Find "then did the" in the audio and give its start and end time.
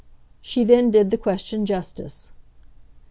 0.63-1.17